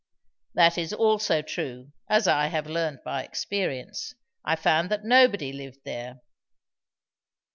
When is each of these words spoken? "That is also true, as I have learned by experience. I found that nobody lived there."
"That 0.55 0.79
is 0.79 0.93
also 0.93 1.43
true, 1.43 1.91
as 2.09 2.27
I 2.27 2.47
have 2.47 2.65
learned 2.65 3.01
by 3.05 3.21
experience. 3.23 4.15
I 4.43 4.55
found 4.55 4.89
that 4.89 5.05
nobody 5.05 5.53
lived 5.53 5.81
there." 5.85 6.21